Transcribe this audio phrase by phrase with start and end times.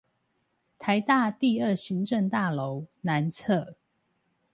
[0.79, 3.75] 臺大第二行政大樓南側